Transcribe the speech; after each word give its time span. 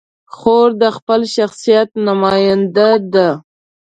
خور 0.35 0.69
د 0.81 0.83
خپل 0.97 1.21
شخصیت 1.35 1.89
نماینده 2.07 2.89
ده. 3.13 3.29